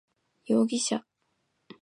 [0.45, 1.05] 容疑者